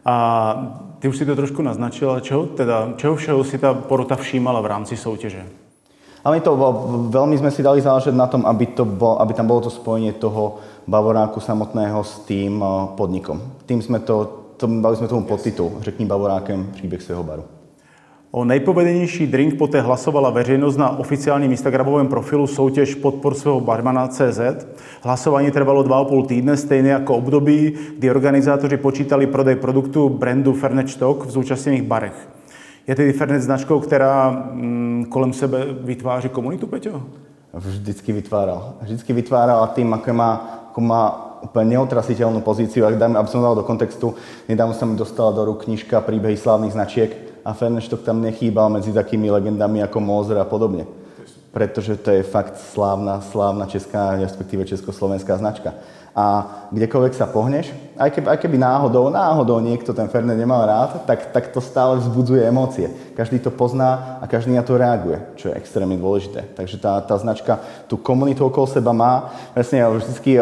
A 0.06 0.16
ty 1.02 1.10
už 1.10 1.18
si 1.18 1.26
to 1.26 1.36
trošku 1.36 1.62
naznačila, 1.62 2.22
čeho, 2.22 2.46
teda, 2.54 2.94
čeho 2.98 3.18
všeho 3.18 3.42
si 3.44 3.58
ta 3.58 3.74
porota 3.74 4.16
všímala 4.16 4.62
v 4.62 4.66
rámci 4.66 4.98
soutěže? 4.98 5.69
Ale 6.24 6.44
to, 6.44 6.52
veľmi 7.10 7.40
sme 7.40 7.52
si 7.52 7.64
dali 7.64 7.80
záležet 7.80 8.12
na 8.12 8.28
tom, 8.28 8.44
aby, 8.44 8.76
to 8.76 8.84
bol, 8.84 9.16
aby 9.24 9.32
tam 9.34 9.48
bolo 9.48 9.68
to 9.68 9.72
spojenie 9.72 10.14
toho 10.20 10.60
Bavoráku 10.88 11.40
samotného 11.40 12.04
s 12.04 12.28
tým 12.28 12.60
eh, 12.60 12.68
podnikom. 12.98 13.40
Tým 13.66 13.80
sme 13.80 14.04
to, 14.04 14.26
to 14.60 14.68
dali 14.68 14.96
sme 15.00 15.08
tomu 15.08 15.24
podtitul, 15.24 15.80
řekni 15.80 16.06
Bavorákem 16.06 16.72
příběh 16.74 17.02
svého 17.02 17.24
baru. 17.24 17.44
O 18.32 18.46
nejpovedenější 18.46 19.28
drink 19.28 19.58
poté 19.58 19.82
hlasovala 19.82 20.30
veřejnost 20.30 20.78
na 20.78 21.00
oficiálním 21.00 21.52
Instagramovém 21.52 22.08
profilu 22.08 22.48
soutěž 22.48 22.96
podpor 22.96 23.34
svého 23.34 23.62
barmana 23.62 24.08
CZ. 24.08 24.40
Hlasování 25.02 25.52
trvalo 25.52 25.84
dva 25.84 26.00
a 26.00 26.04
půl 26.04 26.26
týdne, 26.26 26.58
stejně 26.58 26.92
jako 26.92 27.16
období, 27.16 27.74
kdy 27.98 28.12
organizátoři 28.12 28.78
počítali 28.78 29.28
prodej 29.28 29.56
produktu 29.56 30.10
brandu 30.10 30.54
Fernet 30.54 30.90
Stock 30.90 31.26
v 31.26 31.32
zúčastněných 31.32 31.84
barech. 31.84 32.30
Je 32.90 32.96
tedy 32.96 33.14
Fernet 33.14 33.42
značkou, 33.42 33.80
která 33.80 34.30
mm, 34.30 35.06
kolem 35.10 35.34
sebe 35.34 35.66
vytváří 35.82 36.30
komunitu, 36.30 36.68
Peťo? 36.68 37.02
Vždycky 37.54 38.14
vytváral. 38.14 38.74
Vždycky 38.82 39.14
vytváral 39.14 39.64
a 39.64 39.68
tým, 39.68 39.94
ako 39.94 40.14
má, 40.14 40.32
ako 40.74 40.82
má 40.82 41.02
úplne 41.46 41.78
neotrasiteľnú 41.78 42.42
pozíciu. 42.42 42.90
Ak 42.90 42.98
dáme, 42.98 43.22
aby 43.22 43.30
som 43.30 43.46
dal 43.46 43.54
do 43.54 43.62
kontextu, 43.62 44.18
nedávno 44.50 44.74
sa 44.74 44.90
mi 44.90 44.98
dostala 44.98 45.30
do 45.38 45.46
rúk 45.46 45.70
knižka 45.70 46.02
Príbehy 46.02 46.34
slávnych 46.34 46.74
značiek 46.74 47.14
a 47.46 47.54
Ferneštok 47.54 48.02
tam 48.02 48.26
nechýbal 48.26 48.74
medzi 48.74 48.90
takými 48.90 49.30
legendami 49.30 49.86
ako 49.86 50.02
Moser 50.02 50.42
a 50.42 50.50
podobne. 50.50 50.90
Pretože 51.54 51.94
to 51.94 52.10
je 52.10 52.26
fakt 52.26 52.58
slávna, 52.58 53.22
slávna 53.22 53.70
česká, 53.70 54.18
respektíve 54.18 54.66
československá 54.66 55.38
značka 55.38 55.78
a 56.20 56.24
kdekoľvek 56.76 57.14
sa 57.16 57.32
pohneš, 57.32 57.72
aj 57.96 58.12
keby, 58.12 58.28
aj 58.28 58.40
keby 58.44 58.58
náhodou, 58.60 59.08
náhodou 59.08 59.64
niekto 59.64 59.96
ten 59.96 60.12
Fernet 60.12 60.36
nemal 60.36 60.68
rád, 60.68 61.08
tak, 61.08 61.32
tak 61.32 61.56
to 61.56 61.64
stále 61.64 61.96
vzbudzuje 61.96 62.44
emócie. 62.44 62.92
Každý 63.16 63.40
to 63.40 63.56
pozná 63.56 64.20
a 64.20 64.28
každý 64.28 64.52
na 64.52 64.64
to 64.64 64.76
reaguje, 64.76 65.20
čo 65.40 65.48
je 65.48 65.56
extrémne 65.56 65.96
dôležité. 65.96 66.44
Takže 66.60 66.76
tá, 66.76 67.00
tá 67.00 67.16
značka 67.16 67.64
tú 67.88 67.96
komunitu 67.96 68.44
okolo 68.44 68.68
seba 68.68 68.92
má. 68.92 69.32
Presne, 69.56 69.88
vždycky 69.96 70.36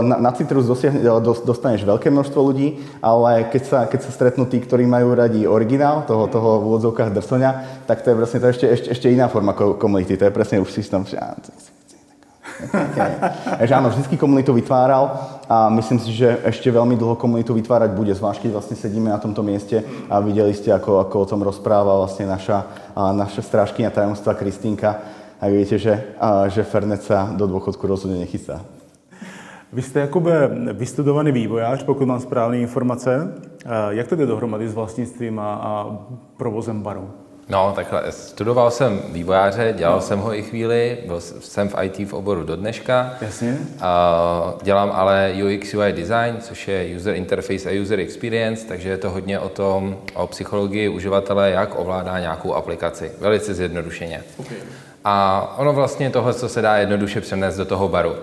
na, 0.00 0.16
na 0.16 0.30
Citrus 0.32 0.64
dosiahne, 0.64 1.04
dostaneš 1.44 1.84
veľké 1.84 2.08
množstvo 2.08 2.40
ľudí, 2.40 2.80
ale 3.04 3.52
keď 3.52 3.62
sa, 3.64 3.78
keď 3.84 4.00
sa 4.00 4.10
stretnú 4.16 4.48
tí, 4.48 4.64
ktorí 4.64 4.88
majú 4.88 5.12
radi 5.12 5.44
originál, 5.44 6.08
toho, 6.08 6.24
toho 6.24 6.60
v 6.60 6.66
úvodzovkách 6.72 7.12
drsoňa, 7.12 7.50
tak 7.84 8.00
to 8.00 8.12
je 8.12 8.16
presne 8.16 8.38
to 8.40 8.46
ešte, 8.48 8.66
ešte, 8.68 8.88
ešte 8.96 9.06
iná 9.12 9.28
forma 9.28 9.52
komunity. 9.56 10.16
To 10.16 10.24
je 10.24 10.32
presne 10.32 10.64
už 10.64 10.72
systém, 10.72 11.04
Takže 13.58 13.74
áno, 13.74 13.88
vždycky 13.88 14.16
komunitu 14.16 14.52
vytváral 14.52 15.16
a 15.48 15.68
myslím 15.72 15.98
si, 15.98 16.12
že 16.12 16.38
ešte 16.44 16.70
veľmi 16.70 16.96
dlho 16.96 17.16
komunitu 17.16 17.54
vytvárať 17.56 17.90
bude, 17.96 18.14
zvlášť 18.14 18.46
keď 18.46 18.50
vlastne 18.52 18.76
sedíme 18.76 19.08
na 19.10 19.18
tomto 19.18 19.42
mieste 19.42 19.82
a 20.10 20.20
videli 20.20 20.52
ste, 20.54 20.72
ako, 20.72 21.00
ako 21.00 21.16
o 21.20 21.28
tom 21.28 21.40
rozpráva 21.42 21.96
vlastne 21.96 22.28
naša, 22.28 22.66
naša 22.94 23.42
strážkynia 23.42 23.90
tajomstva 23.90 24.36
Kristýnka 24.36 25.00
a 25.40 25.48
viete, 25.48 25.80
že, 25.80 26.16
a, 26.20 26.48
že 26.52 26.66
Fernet 26.66 27.02
sa 27.02 27.32
do 27.32 27.48
dôchodku 27.48 27.86
rozhodne 27.88 28.20
nechystá. 28.20 28.60
Vy 29.72 29.82
jste 29.82 30.00
Jakube 30.00 30.50
vystudovaný 30.72 31.32
vývojář, 31.32 31.82
pokud 31.82 32.06
mám 32.06 32.20
správné 32.20 32.58
informace. 32.58 33.34
Jak 33.90 34.08
to 34.08 34.16
jde 34.16 34.26
dohromady 34.26 34.68
s 34.68 34.74
vlastnictvím 34.74 35.38
a, 35.38 35.54
a 35.54 35.98
provozem 36.36 36.82
baru? 36.82 37.10
No, 37.50 37.72
takhle. 37.76 38.02
Studoval 38.10 38.70
jsem 38.70 39.00
vývojáře, 39.08 39.74
dělal 39.76 39.94
no. 39.94 40.00
jsem 40.00 40.18
ho 40.18 40.34
i 40.34 40.42
chvíli, 40.42 40.98
byl 41.06 41.20
jsem 41.20 41.68
v 41.68 41.74
IT 41.82 42.08
v 42.08 42.12
oboru 42.12 42.44
do 42.44 42.56
dneška. 42.56 43.14
Jasně. 43.20 43.58
A 43.80 44.54
dělám 44.62 44.92
ale 44.94 45.32
UX 45.44 45.74
UI 45.74 45.92
design, 45.92 46.36
což 46.40 46.68
je 46.68 46.96
user 46.96 47.14
interface 47.14 47.70
a 47.70 47.82
user 47.82 48.00
experience, 48.00 48.66
takže 48.66 48.88
je 48.88 48.98
to 48.98 49.10
hodně 49.10 49.38
o 49.38 49.48
tom, 49.48 49.96
o 50.14 50.26
psychologii 50.26 50.88
uživatele, 50.88 51.50
jak 51.50 51.78
ovládá 51.78 52.18
nějakou 52.18 52.54
aplikaci. 52.54 53.12
Velice 53.20 53.54
zjednodušeně. 53.54 54.22
Okay. 54.36 54.56
A 55.04 55.54
ono 55.58 55.72
vlastně 55.72 56.10
tohle, 56.10 56.34
co 56.34 56.48
se 56.48 56.62
dá 56.62 56.76
jednoduše 56.76 57.20
přenést 57.20 57.56
do 57.56 57.64
toho 57.64 57.88
baru. 57.88 58.16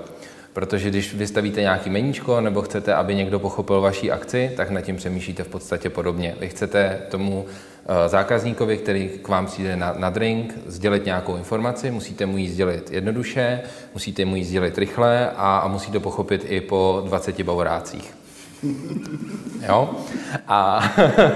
Protože 0.57 0.89
když 0.89 1.13
vystavíte 1.13 1.61
nějaký 1.61 1.89
meníčko 1.89 2.41
nebo 2.41 2.61
chcete, 2.61 2.93
aby 2.93 3.15
někdo 3.15 3.39
pochopil 3.39 3.81
vaší 3.81 4.11
akci, 4.11 4.51
tak 4.57 4.69
nad 4.69 4.81
tím 4.81 4.95
přemýšlíte 4.95 5.43
v 5.43 5.47
podstatě 5.47 5.89
podobně. 5.89 6.35
Vy 6.39 6.49
chcete 6.49 7.01
tomu 7.09 7.45
Eh, 7.89 8.09
zákazníkovi, 8.09 8.77
který 8.77 9.09
k 9.21 9.27
vám 9.27 9.45
přijde 9.45 9.75
na, 9.75 9.93
na 9.97 10.09
drink, 10.09 10.53
sdělit 10.65 11.05
nějakou 11.05 11.37
informaci, 11.37 11.91
musíte 11.91 12.25
mu 12.25 12.37
ji 12.37 12.49
sdělit 12.49 12.91
jednoduše, 12.91 13.61
musíte 13.93 14.25
mu 14.25 14.35
ji 14.35 14.45
sdělit 14.45 14.77
rychle 14.77 15.31
a, 15.31 15.57
a 15.57 15.67
musí 15.67 15.91
to 15.91 15.99
pochopit 15.99 16.45
i 16.47 16.61
po 16.61 17.03
20 17.05 17.41
bavorácích. 17.41 18.13
Jo? 19.67 19.89
A 20.47 20.79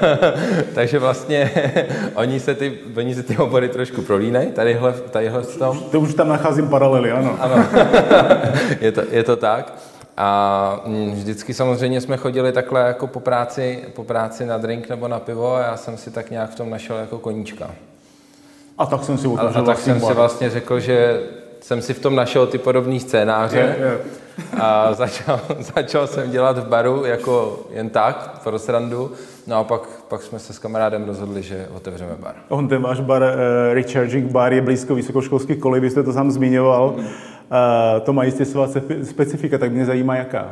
takže 0.75 0.99
vlastně 0.99 1.51
oni 2.15 2.39
se 2.39 2.55
ty, 2.55 2.77
oni 2.97 3.15
se 3.15 3.23
ty 3.23 3.37
obory 3.37 3.69
trošku 3.69 4.01
prolínají, 4.01 4.51
tadyhle, 4.51 4.93
tadyhle 4.93 5.41
v 5.41 5.57
tom. 5.57 5.79
To 5.91 5.99
už 5.99 6.13
tam 6.13 6.29
nacházím 6.29 6.67
paralely, 6.67 7.11
ano. 7.11 7.37
ano. 7.39 7.65
je, 8.81 8.91
to, 8.91 9.01
je 9.11 9.23
to 9.23 9.35
tak. 9.35 9.73
A 10.17 10.81
mm, 10.85 11.11
vždycky 11.11 11.53
samozřejmě 11.53 12.01
jsme 12.01 12.17
chodili 12.17 12.51
takhle 12.51 12.81
jako 12.81 13.07
po 13.07 13.19
práci, 13.19 13.83
po 13.95 14.03
práci 14.03 14.45
na 14.45 14.57
drink 14.57 14.89
nebo 14.89 15.07
na 15.07 15.19
pivo 15.19 15.55
a 15.55 15.61
já 15.61 15.77
jsem 15.77 15.97
si 15.97 16.11
tak 16.11 16.31
nějak 16.31 16.49
v 16.49 16.55
tom 16.55 16.69
našel 16.69 16.97
jako 16.97 17.19
koníčka. 17.19 17.71
A 18.77 18.85
tak 18.85 19.03
jsem 19.03 19.17
si 19.17 19.27
a, 19.27 19.41
a 19.41 19.61
tak 19.61 19.79
jsem 19.79 19.99
bar. 19.99 20.11
si 20.11 20.15
vlastně 20.15 20.49
řekl, 20.49 20.79
že 20.79 21.21
jsem 21.61 21.81
si 21.81 21.93
v 21.93 21.99
tom 21.99 22.15
našel 22.15 22.47
ty 22.47 22.57
podobné 22.57 22.99
scénáře 22.99 23.57
je, 23.57 23.75
je. 23.79 23.99
A 24.59 24.93
začal, 24.93 25.41
začal 25.75 26.07
jsem 26.07 26.31
dělat 26.31 26.57
v 26.57 26.67
baru 26.67 27.05
jako 27.05 27.59
jen 27.71 27.89
tak, 27.89 28.39
pro 28.43 28.59
srandu. 28.59 29.11
No 29.47 29.55
a 29.55 29.63
pak, 29.63 29.81
pak 30.07 30.21
jsme 30.21 30.39
se 30.39 30.53
s 30.53 30.59
kamarádem 30.59 31.05
rozhodli, 31.05 31.43
že 31.43 31.67
otevřeme 31.75 32.15
bar. 32.19 32.35
On 32.49 32.67
ten 32.67 32.81
váš 32.81 32.99
bar, 32.99 33.21
uh, 33.21 33.73
Recharging 33.73 34.31
Bar, 34.31 34.53
je 34.53 34.61
blízko 34.61 34.95
vysokoškolských 34.95 35.57
kolej, 35.59 35.81
vy 35.81 35.89
jste 35.89 36.03
to 36.03 36.13
sám 36.13 36.31
zmiňoval. 36.31 36.93
Mm. 36.97 37.05
Uh, 37.05 37.09
to 38.03 38.13
má 38.13 38.23
jistě 38.23 38.45
svá 38.45 38.67
specifika, 39.03 39.57
tak 39.57 39.71
mě 39.71 39.85
zajímá 39.85 40.15
jaká. 40.15 40.51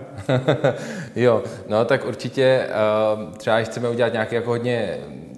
jo, 1.16 1.44
no 1.70 1.86
tak 1.86 2.08
určitě 2.08 2.68
uh, 3.18 3.34
třeba, 3.38 3.58
když 3.58 3.68
chceme 3.68 3.90
udělat 3.90 4.14
nějaký 4.14 4.36
jako 4.36 4.50
hodně 4.50 4.98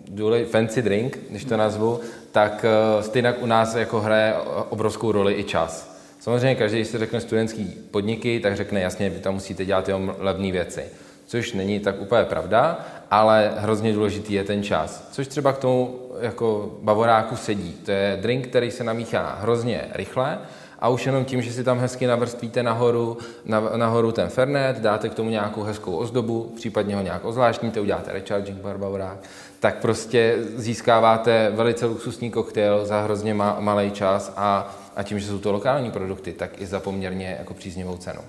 důle, 0.10 0.46
fancy 0.46 0.82
drink, 0.82 1.20
když 1.30 1.46
to 1.46 1.58
nazvu, 1.58 2.00
tak 2.32 2.66
uh, 2.96 3.02
stejně 3.02 3.34
u 3.34 3.46
nás 3.46 3.76
jako 3.76 4.02
hraje 4.02 4.34
obrovskou 4.70 5.12
roli 5.12 5.34
i 5.34 5.44
čas. 5.44 5.91
Samozřejmě 6.22 6.56
každý, 6.56 6.78
když 6.78 6.88
se 6.88 6.98
řekne 6.98 7.22
studentský 7.22 7.66
podniky, 7.92 8.40
tak 8.40 8.56
řekne 8.56 8.82
jasně, 8.82 9.10
vy 9.10 9.20
tam 9.20 9.34
musíte 9.34 9.66
dělat 9.66 9.88
jenom 9.88 10.16
levné 10.20 10.52
věci. 10.52 10.84
Což 11.26 11.54
není 11.54 11.80
tak 11.80 12.02
úplně 12.02 12.24
pravda, 12.24 12.86
ale 13.12 13.52
hrozně 13.58 13.94
důležitý 13.94 14.34
je 14.34 14.44
ten 14.44 14.64
čas. 14.64 15.10
Což 15.12 15.28
třeba 15.28 15.54
k 15.54 15.58
tomu 15.58 16.00
jako 16.22 16.78
bavoráku 16.82 17.36
sedí. 17.36 17.72
To 17.86 17.92
je 17.92 18.18
drink, 18.22 18.48
který 18.48 18.72
se 18.72 18.84
namíchá 18.84 19.38
hrozně 19.42 19.82
rychle, 19.92 20.40
a 20.82 20.90
už 20.90 21.06
jenom 21.06 21.26
tím, 21.26 21.42
že 21.42 21.54
si 21.54 21.64
tam 21.64 21.80
hezky 21.80 22.08
navrstvíte 22.08 22.64
nahoru, 22.64 23.18
na, 23.46 23.60
nahoru 23.76 24.12
ten 24.12 24.30
fernet, 24.30 24.80
dáte 24.80 25.10
k 25.10 25.14
tomu 25.14 25.30
nějakou 25.30 25.64
hezkou 25.64 25.96
ozdobu, 25.96 26.52
případně 26.56 26.96
ho 26.96 27.02
nějak 27.02 27.26
ozvláštníte, 27.26 27.80
uděláte 27.80 28.14
recharging 28.14 28.58
barbaurák, 28.58 29.18
tak 29.60 29.78
prostě 29.82 30.38
získáváte 30.56 31.52
velice 31.56 31.86
luxusní 31.86 32.32
koktejl 32.32 32.86
za 32.86 33.02
hrozně 33.02 33.34
ma, 33.34 33.58
malý 33.60 33.92
čas 33.92 34.34
a, 34.36 34.76
a 34.96 35.04
tím, 35.04 35.20
že 35.20 35.28
jsou 35.28 35.40
to 35.40 35.52
lokální 35.52 35.92
produkty, 35.92 36.32
tak 36.32 36.62
i 36.62 36.66
za 36.66 36.80
poměrně 36.80 37.36
jako 37.40 37.54
příznivou 37.54 37.98
cenu. 37.98 38.22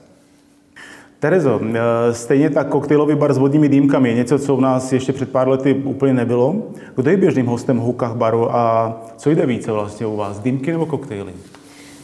Terezo, 1.19 1.61
eh, 1.63 2.15
stejně 2.15 2.51
tak 2.51 2.69
koktejlový 2.69 3.15
bar 3.15 3.33
s 3.33 3.39
vodními 3.39 3.69
dýmkami 3.69 4.09
je 4.09 4.15
něco, 4.15 4.39
co 4.39 4.55
u 4.55 4.61
nás 4.61 4.93
ještě 4.93 5.13
před 5.13 5.33
pár 5.33 5.49
lety 5.49 5.75
úplně 5.75 6.13
nebylo. 6.13 6.57
Kdo 6.97 7.11
je 7.11 7.17
běžným 7.17 7.47
hostem 7.47 7.79
v 7.79 7.83
hukách 7.83 8.15
baru 8.15 8.57
a 8.57 8.97
co 9.17 9.31
jde 9.31 9.47
více 9.47 9.73
vlastně 9.73 10.07
u 10.07 10.17
vás, 10.17 10.39
dýmky 10.39 10.73
nebo 10.73 10.87
koktejly? 10.87 11.33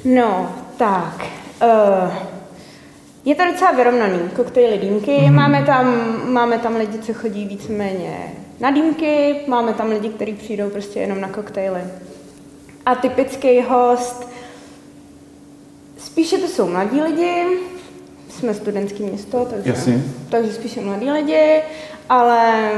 No, 0.04 0.54
tak. 0.76 1.26
Uh, 1.62 2.12
je 3.24 3.34
to 3.34 3.44
docela 3.44 3.72
vyrovnaný, 3.72 4.18
koktejly 4.36 4.78
dýmky. 4.78 5.10
Mm-hmm. 5.10 5.34
Máme, 5.34 5.62
tam, 5.62 6.16
máme 6.32 6.58
tam 6.58 6.76
lidi, 6.76 6.98
co 6.98 7.14
chodí 7.14 7.44
víceméně 7.44 8.32
na 8.60 8.70
dýmky, 8.70 9.36
máme 9.46 9.74
tam 9.74 9.88
lidi, 9.88 10.08
kteří 10.08 10.32
přijdou 10.32 10.70
prostě 10.70 11.00
jenom 11.00 11.20
na 11.20 11.28
koktejly. 11.28 11.80
A 12.86 12.94
typický 12.94 13.60
host, 13.60 14.28
spíše 15.98 16.38
to 16.38 16.48
jsou 16.48 16.68
mladí 16.68 17.00
lidi, 17.00 17.44
jsme 18.28 18.54
studentské 18.54 19.02
město, 19.02 19.46
takže, 19.50 19.70
Jasně. 19.70 20.02
takže 20.30 20.52
spíše 20.52 20.80
mladí 20.80 21.10
lidi, 21.10 21.62
ale 22.08 22.70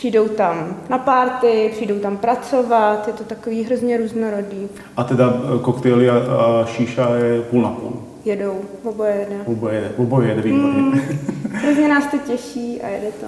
přijdou 0.00 0.28
tam 0.28 0.76
na 0.88 0.98
párty, 0.98 1.68
přijdou 1.72 1.98
tam 1.98 2.16
pracovat, 2.16 3.06
je 3.06 3.12
to 3.12 3.24
takový 3.24 3.64
hrozně 3.64 3.96
různorodý. 3.96 4.68
A 4.96 5.04
teda 5.04 5.34
eh, 5.34 5.58
koktejly 5.58 6.10
a, 6.10 6.16
a 6.16 6.64
šíša 6.66 7.14
je 7.14 7.40
půl 7.42 7.62
na 7.62 7.68
půl? 7.68 7.92
Jedou, 8.24 8.60
oboje 8.84 9.14
jede. 9.14 9.36
Oboje 9.46 9.74
jede, 9.74 9.90
oboje 9.96 10.28
jede, 10.28 10.42
výborně. 10.42 10.80
Mm, 10.80 10.92
hrozně 11.52 11.88
nás 11.88 12.06
to 12.06 12.18
těší 12.18 12.82
a 12.82 12.88
jede 12.88 13.12
to. 13.20 13.26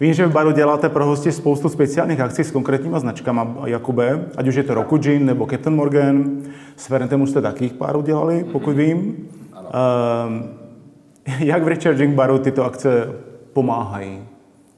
Vím, 0.00 0.14
že 0.14 0.26
v 0.26 0.32
baru 0.32 0.50
děláte 0.50 0.88
pro 0.88 1.06
hosti 1.06 1.32
spoustu 1.32 1.68
speciálních 1.68 2.20
akcí 2.20 2.44
s 2.44 2.50
konkrétníma 2.50 3.00
značkama, 3.00 3.56
Jakube, 3.64 4.28
ať 4.36 4.48
už 4.48 4.54
je 4.54 4.62
to 4.62 4.74
Roku 4.74 4.98
Gin 4.98 5.26
nebo 5.26 5.46
Captain 5.46 5.76
Morgan. 5.76 6.42
S 6.76 6.86
Ferentem 6.86 7.22
už 7.22 7.30
jste 7.30 7.42
takých 7.42 7.72
pár 7.72 7.96
udělali, 7.96 8.44
pokud 8.52 8.76
vím. 8.76 9.28
Ano. 9.52 9.68
Uh, 9.68 11.38
jak 11.46 11.62
v 11.62 11.68
Recharging 11.68 12.14
baru 12.14 12.38
tyto 12.38 12.64
akce 12.64 13.12
pomáhají? 13.52 14.18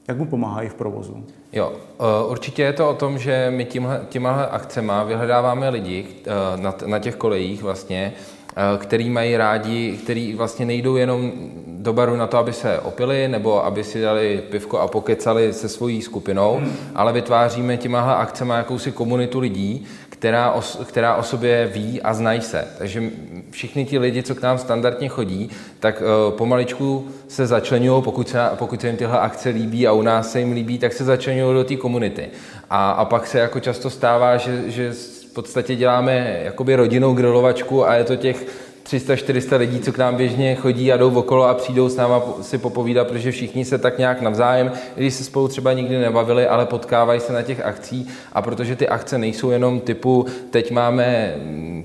Jak 0.07 0.17
mu 0.17 0.25
pomáhají 0.25 0.69
v 0.69 0.73
provozu? 0.73 1.25
Jo, 1.53 1.73
eh, 1.99 2.03
určitě 2.27 2.61
je 2.61 2.73
to 2.73 2.89
o 2.89 2.93
tom, 2.93 3.17
že 3.17 3.47
my 3.55 3.65
tímhle, 3.65 4.01
tímhle 4.09 4.47
akcema 4.47 5.03
vyhledáváme 5.03 5.69
lidi 5.69 6.05
eh, 6.05 6.31
na, 6.61 6.75
na 6.85 6.99
těch 6.99 7.15
kolejích 7.15 7.63
vlastně, 7.63 8.13
eh, 8.49 8.77
který 8.77 9.09
mají 9.09 9.37
rádi, 9.37 9.99
který 10.03 10.33
vlastně 10.33 10.65
nejdou 10.65 10.95
jenom 10.95 11.31
do 11.67 11.93
baru 11.93 12.15
na 12.15 12.27
to, 12.27 12.37
aby 12.37 12.53
se 12.53 12.79
opili 12.79 13.27
nebo 13.27 13.65
aby 13.65 13.83
si 13.83 14.01
dali 14.01 14.43
pivko 14.49 14.79
a 14.79 14.87
pokecali 14.87 15.53
se 15.53 15.69
svojí 15.69 16.01
skupinou, 16.01 16.57
hmm. 16.57 16.73
ale 16.95 17.13
vytváříme 17.13 17.77
těmahle 17.77 18.15
akcema 18.15 18.57
jakousi 18.57 18.91
komunitu 18.91 19.39
lidí, 19.39 19.85
která 20.23 20.51
o, 20.51 20.61
která 20.85 21.15
o 21.15 21.23
sobě 21.23 21.69
ví 21.73 22.01
a 22.01 22.13
znají 22.13 22.41
se. 22.41 22.67
Takže 22.77 23.03
všichni 23.51 23.85
ti 23.85 23.99
lidi, 23.99 24.23
co 24.23 24.35
k 24.35 24.41
nám 24.41 24.57
standardně 24.57 25.07
chodí, 25.09 25.49
tak 25.79 26.01
uh, 26.01 26.37
pomaličku 26.37 27.07
se 27.27 27.47
začlenují, 27.47 28.03
pokud 28.03 28.29
se, 28.29 28.39
pokud 28.55 28.81
se 28.81 28.87
jim 28.87 28.97
tyhle 28.97 29.19
akce 29.19 29.49
líbí 29.49 29.87
a 29.87 29.91
u 29.91 30.01
nás 30.01 30.31
se 30.31 30.39
jim 30.39 30.51
líbí, 30.51 30.79
tak 30.79 30.93
se 30.93 31.03
začlenují 31.03 31.53
do 31.53 31.63
té 31.63 31.75
komunity. 31.75 32.29
A, 32.69 32.91
a 32.91 33.05
pak 33.05 33.27
se 33.27 33.39
jako 33.39 33.59
často 33.59 33.89
stává, 33.89 34.37
že, 34.37 34.71
že 34.71 34.91
v 35.31 35.33
podstatě 35.33 35.75
děláme 35.75 36.39
jakoby 36.43 36.75
rodinnou 36.75 37.13
grilovačku 37.13 37.87
a 37.87 37.95
je 37.95 38.03
to 38.03 38.15
těch 38.15 38.45
300-400 38.89 39.57
lidí, 39.57 39.79
co 39.79 39.91
k 39.91 39.97
nám 39.97 40.15
běžně 40.15 40.55
chodí 40.55 40.91
a 40.91 40.97
jdou 40.97 41.13
okolo 41.13 41.43
a 41.43 41.53
přijdou 41.53 41.89
s 41.89 41.95
náma 41.95 42.21
si 42.41 42.57
popovídat, 42.57 43.07
protože 43.07 43.31
všichni 43.31 43.65
se 43.65 43.77
tak 43.77 43.97
nějak 43.97 44.21
navzájem, 44.21 44.71
když 44.95 45.13
se 45.13 45.23
spolu 45.23 45.47
třeba 45.47 45.73
nikdy 45.73 45.97
nebavili, 45.97 46.47
ale 46.47 46.65
potkávají 46.65 47.19
se 47.19 47.33
na 47.33 47.41
těch 47.41 47.65
akcích. 47.65 48.07
A 48.33 48.41
protože 48.41 48.75
ty 48.75 48.87
akce 48.87 49.17
nejsou 49.17 49.49
jenom 49.49 49.79
typu, 49.79 50.25
teď 50.49 50.71
máme 50.71 51.35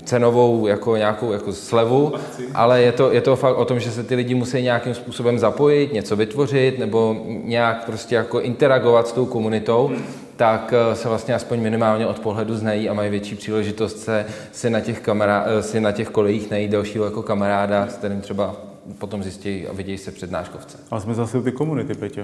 cenovou 0.03 0.67
jako 0.67 0.95
nějakou 0.95 1.31
jako 1.31 1.53
slevu, 1.53 2.13
ale 2.53 2.81
je 2.81 2.91
to, 2.91 3.11
je 3.11 3.21
to 3.21 3.35
fakt 3.35 3.57
o 3.57 3.65
tom, 3.65 3.79
že 3.79 3.91
se 3.91 4.03
ty 4.03 4.15
lidi 4.15 4.35
musí 4.35 4.61
nějakým 4.61 4.93
způsobem 4.93 5.39
zapojit, 5.39 5.93
něco 5.93 6.15
vytvořit 6.15 6.79
nebo 6.79 7.15
nějak 7.43 7.85
prostě 7.85 8.15
jako 8.15 8.41
interagovat 8.41 9.07
s 9.07 9.11
tou 9.11 9.25
komunitou. 9.25 9.91
Tak 10.39 10.73
eh, 10.73 10.95
se 10.95 11.09
vlastně 11.09 11.35
aspoň 11.35 11.59
minimálně 11.59 12.07
od 12.07 12.19
pohledu 12.19 12.55
znají 12.55 12.89
a 12.89 12.93
mají 12.93 13.09
větší 13.09 13.35
příležitost 13.35 13.99
se 13.99 14.25
si 14.51 14.69
na 14.69 14.79
těch, 14.79 14.99
kamera, 14.99 15.45
eh, 15.47 15.63
si 15.63 15.79
na 15.79 15.91
těch 15.91 16.09
kolejích 16.09 16.51
najít 16.51 16.71
dalšího 16.71 17.05
jako 17.05 17.23
kamaráda, 17.23 17.87
s 17.87 17.93
kterým 17.93 18.21
třeba 18.21 18.55
potom 18.97 19.23
zjistí 19.23 19.67
a 19.67 19.73
vidějí 19.73 19.97
se 19.97 20.11
přednáškovce. 20.11 20.77
A 20.91 20.99
jsme 20.99 21.13
zase 21.13 21.37
u 21.37 21.41
ty 21.41 21.51
komunity, 21.51 21.93
Peťo. 21.93 22.21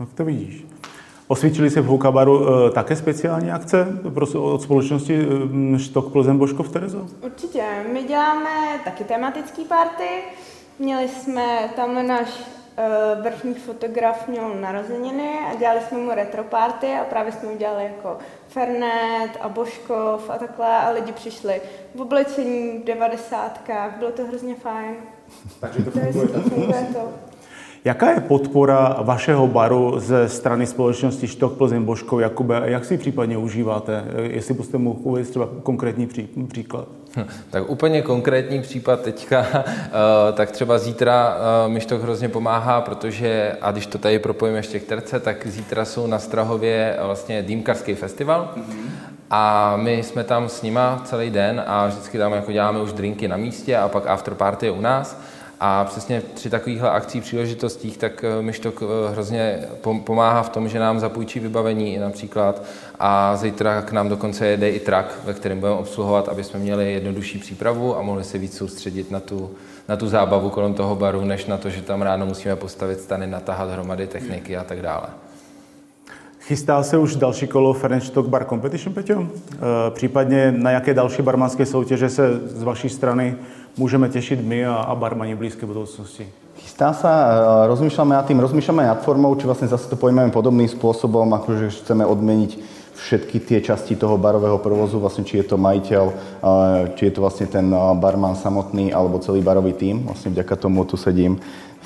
No 0.00 0.06
to 0.14 0.24
vidíš. 0.24 0.64
Osvědčili 1.28 1.70
se 1.70 1.80
v 1.80 1.86
Houkabaru 1.86 2.48
e, 2.48 2.70
také 2.70 2.96
speciální 2.96 3.50
akce 3.50 4.00
od 4.34 4.62
společnosti 4.62 5.26
e, 5.74 5.78
Štok 5.78 6.12
Plzeň 6.12 6.38
Božkov 6.38 6.68
Terezo? 6.68 7.06
Určitě. 7.22 7.64
My 7.92 8.02
děláme 8.02 8.50
taky 8.84 9.04
tematický 9.04 9.64
party. 9.64 10.08
Měli 10.78 11.08
jsme 11.08 11.70
tam 11.76 12.06
náš 12.06 12.28
vrchní 13.22 13.54
fotograf 13.54 14.28
měl 14.28 14.54
narozeniny 14.60 15.38
a 15.52 15.54
dělali 15.54 15.80
jsme 15.80 15.98
mu 15.98 16.10
retro 16.14 16.44
party 16.44 16.86
a 17.00 17.04
právě 17.04 17.32
jsme 17.32 17.48
udělali 17.48 17.84
jako 17.84 18.18
Fernet 18.48 19.30
a 19.40 19.48
Božkov 19.48 20.30
a 20.30 20.38
takhle 20.38 20.66
a 20.66 20.90
lidi 20.90 21.12
přišli 21.12 21.60
v 21.94 22.00
oblečení 22.00 22.78
v 22.78 22.84
devadesátkách, 22.84 23.98
bylo 23.98 24.10
to 24.10 24.26
hrozně 24.26 24.54
fajn. 24.54 24.94
Takže 25.60 25.82
to 25.82 25.90
funguje. 25.90 26.28
To 26.28 26.40
funguje 26.40 26.86
to. 26.92 27.08
Jaká 27.84 28.10
je 28.10 28.20
podpora 28.20 28.96
vašeho 29.02 29.46
baru 29.46 29.98
ze 29.98 30.28
strany 30.28 30.66
společnosti 30.66 31.28
Štok 31.28 31.56
Plzeň 31.56 31.82
Božkov 31.82 32.20
Jakube? 32.20 32.62
Jak 32.64 32.84
si 32.84 32.98
případně 32.98 33.36
užíváte? 33.38 34.04
Jestli 34.22 34.54
byste 34.54 34.78
mohl 34.78 34.98
uvést 35.02 35.30
třeba 35.30 35.48
konkrétní 35.62 36.06
pří, 36.06 36.28
příklad. 36.48 36.88
Tak 37.50 37.70
úplně 37.70 38.02
konkrétní 38.02 38.62
případ 38.62 39.00
teďka, 39.00 39.46
eh, 39.56 40.32
tak 40.32 40.50
třeba 40.50 40.78
zítra 40.78 41.36
eh, 41.66 41.68
mi 41.68 41.80
to 41.80 41.98
hrozně 41.98 42.28
pomáhá, 42.28 42.80
protože, 42.80 43.56
a 43.60 43.70
když 43.70 43.86
to 43.86 43.98
tady 43.98 44.18
propojíme 44.18 44.58
ještě 44.58 44.80
k 44.80 44.86
terce, 44.86 45.20
tak 45.20 45.46
zítra 45.46 45.84
jsou 45.84 46.06
na 46.06 46.18
Strahově 46.18 46.98
vlastně 47.02 47.42
Dýmkarský 47.42 47.94
festival. 47.94 48.52
Mm-hmm. 48.56 48.90
A 49.30 49.76
my 49.76 50.02
jsme 50.02 50.24
tam 50.24 50.48
s 50.48 50.62
nima 50.62 51.02
celý 51.04 51.30
den 51.30 51.62
a 51.66 51.86
vždycky 51.86 52.18
tam 52.18 52.32
jako 52.32 52.52
děláme 52.52 52.80
už 52.80 52.92
drinky 52.92 53.28
na 53.28 53.36
místě 53.36 53.76
a 53.76 53.88
pak 53.88 54.06
after 54.06 54.34
party 54.34 54.66
je 54.66 54.72
u 54.72 54.80
nás. 54.80 55.20
A 55.60 55.84
přesně 55.84 56.22
při 56.34 56.50
takovýchhle 56.50 56.90
akcích, 56.90 57.22
příležitostích, 57.22 57.98
tak 57.98 58.24
eh, 58.24 58.42
mi 58.42 58.52
to 58.52 58.72
eh, 58.82 59.12
hrozně 59.12 59.58
pomáhá 60.04 60.42
v 60.42 60.48
tom, 60.48 60.68
že 60.68 60.78
nám 60.78 61.00
zapůjčí 61.00 61.40
vybavení 61.40 61.98
například 61.98 62.62
a 63.00 63.36
zítra 63.36 63.82
k 63.82 63.92
nám 63.92 64.08
dokonce 64.08 64.46
jede 64.46 64.70
i 64.70 64.80
trak, 64.80 65.18
ve 65.24 65.34
kterém 65.34 65.60
budeme 65.60 65.78
obsluhovat, 65.78 66.28
aby 66.28 66.44
jsme 66.44 66.60
měli 66.60 66.92
jednodušší 66.92 67.38
přípravu 67.38 67.96
a 67.98 68.02
mohli 68.02 68.24
se 68.24 68.38
víc 68.38 68.56
soustředit 68.56 69.10
na 69.10 69.20
tu, 69.20 69.50
na 69.88 69.96
tu 69.96 70.08
zábavu 70.08 70.50
kolem 70.50 70.74
toho 70.74 70.96
baru, 70.96 71.24
než 71.24 71.46
na 71.46 71.56
to, 71.56 71.70
že 71.70 71.82
tam 71.82 72.02
ráno 72.02 72.26
musíme 72.26 72.56
postavit 72.56 73.00
stany, 73.00 73.26
natahat 73.26 73.70
hromady 73.70 74.06
techniky 74.06 74.56
a 74.56 74.64
tak 74.64 74.82
dále. 74.82 75.06
Chystá 76.40 76.82
se 76.82 76.98
už 76.98 77.16
další 77.16 77.46
kolo 77.46 77.72
Ferenc 77.72 78.10
Bar 78.10 78.44
Competition, 78.44 78.94
Peťo? 78.94 79.22
E, 79.22 79.90
případně 79.90 80.52
na 80.52 80.70
jaké 80.70 80.94
další 80.94 81.22
barmanské 81.22 81.66
soutěže 81.66 82.08
se 82.08 82.40
z 82.44 82.62
vaší 82.62 82.88
strany 82.88 83.36
můžeme 83.76 84.08
těšit 84.08 84.44
my 84.44 84.66
a, 84.66 84.74
a 84.74 84.94
barmani 84.94 85.34
v 85.34 85.38
blízké 85.38 85.66
budoucnosti? 85.66 86.28
Chystá 86.56 86.92
sa, 86.96 87.12
e, 87.12 87.68
rozmýšľame 87.68 88.16
nad 88.16 88.24
tým, 88.24 88.40
rozmýšľame 88.40 88.88
nad 88.88 89.04
formou, 89.04 89.36
či 89.36 89.44
vlastne 89.44 89.68
zase 89.68 89.92
to 89.92 89.96
pojmeme 90.00 90.32
podobným 90.32 90.68
spôsobom, 90.68 91.28
akože 91.36 91.84
chceme 91.84 92.00
odmeniť 92.08 92.50
všetky 92.96 93.44
tie 93.44 93.58
časti 93.60 93.94
toho 93.94 94.16
barového 94.16 94.56
provozu, 94.56 94.96
vlastne 94.96 95.22
či 95.22 95.38
je 95.38 95.46
to 95.52 95.60
majiteľ, 95.60 96.04
či 96.96 97.02
je 97.06 97.12
to 97.12 97.20
vlastne 97.20 97.46
ten 97.46 97.68
barman 98.00 98.34
samotný, 98.34 98.90
alebo 98.90 99.20
celý 99.20 99.44
barový 99.44 99.76
tím. 99.76 100.08
Vlastne 100.08 100.32
vďaka 100.32 100.56
tomu 100.56 100.82
tu 100.88 100.96
sedím 100.96 101.36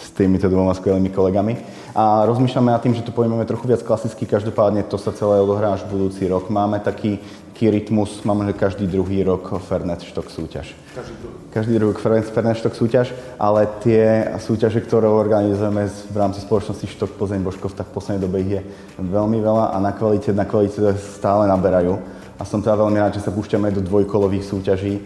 s 0.00 0.08
týmito 0.16 0.48
dvoma 0.48 0.72
skvelými 0.72 1.12
kolegami. 1.12 1.60
A 1.92 2.24
rozmýšľame 2.24 2.72
nad 2.72 2.80
tým, 2.80 2.96
že 2.96 3.04
to 3.04 3.12
pojmeme 3.12 3.44
trochu 3.44 3.68
viac 3.68 3.84
klasicky, 3.84 4.24
každopádne 4.24 4.86
to 4.88 4.96
sa 4.96 5.12
celé 5.12 5.42
odohrá 5.42 5.76
až 5.76 5.84
budúci 5.84 6.24
rok. 6.24 6.48
Máme 6.48 6.80
taký, 6.80 7.20
taký 7.52 7.68
rytmus, 7.68 8.24
máme 8.24 8.48
že 8.48 8.56
každý 8.56 8.88
druhý 8.88 9.20
rok 9.20 9.60
Fernet 9.60 10.00
Štok 10.00 10.32
súťaž. 10.32 10.72
Každý 10.96 11.14
druhý. 11.20 11.36
Každý 11.52 11.72
druhý 11.76 11.94
Fernet 12.24 12.56
Štok 12.56 12.72
súťaž, 12.72 13.12
ale 13.36 13.68
tie 13.84 14.32
súťaže, 14.40 14.80
ktoré 14.80 15.04
organizujeme 15.04 15.84
v 15.84 16.16
rámci 16.16 16.40
spoločnosti 16.40 16.88
Štok 16.88 17.20
Plzeň 17.20 17.44
Božkov, 17.44 17.76
tak 17.76 17.92
v 17.92 18.00
poslednej 18.00 18.24
dobe 18.24 18.40
ich 18.40 18.50
je 18.56 18.60
veľmi 18.96 19.36
veľa 19.44 19.76
a 19.76 19.76
na 19.76 19.92
kvalite, 19.92 20.32
na 20.32 20.48
kvalite 20.48 20.80
stále 21.00 21.48
naberajú. 21.48 21.98
A 22.40 22.44
som 22.44 22.60
teda 22.60 22.76
veľmi 22.76 22.96
rád, 23.00 23.16
že 23.16 23.24
sa 23.24 23.34
púšťame 23.34 23.68
do 23.72 23.84
dvojkolových 23.84 24.48
súťaží. 24.48 25.00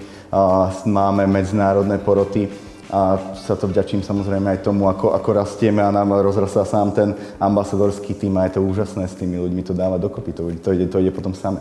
Máme 0.87 1.27
medzinárodné 1.27 1.99
poroty, 1.99 2.47
a 2.95 3.19
sa 3.35 3.59
to 3.59 3.67
vďačím 3.67 4.07
samozrejme 4.07 4.55
aj 4.55 4.71
tomu, 4.71 4.87
ako, 4.87 5.19
ako 5.19 5.31
rastieme 5.35 5.83
a 5.83 5.91
nám 5.91 6.15
rozrastá 6.21 6.63
sám 6.63 6.95
ten 6.95 7.11
ambasadorský 7.43 8.15
tým 8.15 8.39
a 8.39 8.47
je 8.47 8.55
to 8.55 8.63
úžasné 8.63 9.09
s 9.09 9.19
tými 9.19 9.41
ľuďmi 9.41 9.67
to 9.67 9.75
dávať 9.75 9.99
dokopy, 10.05 10.31
to, 10.31 10.43
to, 10.63 10.69
ide, 10.77 10.87
to 10.87 11.03
ide 11.03 11.11
potom 11.11 11.35
samé. 11.35 11.59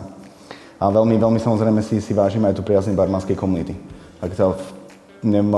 A 0.78 0.92
veľmi, 0.94 1.18
veľmi 1.18 1.40
samozrejme 1.42 1.80
si, 1.82 1.98
si 1.98 2.12
vážime 2.14 2.46
aj 2.52 2.60
tu 2.60 2.62
priazne 2.62 2.94
barmanskej 2.94 3.34
komunity. 3.34 3.74
Tak 4.20 4.30
to, 4.36 4.54
neviem, 5.26 5.50